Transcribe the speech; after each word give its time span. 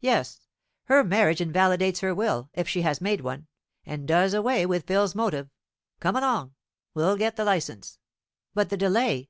"Yes; 0.00 0.48
her 0.86 1.04
marriage 1.04 1.40
invalidates 1.40 2.00
her 2.00 2.12
will, 2.12 2.50
if 2.54 2.68
she 2.68 2.82
has 2.82 3.00
made 3.00 3.20
one, 3.20 3.46
and 3.86 4.04
does 4.08 4.34
away 4.34 4.66
with 4.66 4.84
Phil's 4.84 5.14
motive. 5.14 5.48
Come 6.00 6.16
along; 6.16 6.56
we'll 6.92 7.16
get 7.16 7.36
the 7.36 7.44
licence." 7.44 8.00
"But 8.52 8.70
the 8.70 8.76
delay?" 8.76 9.28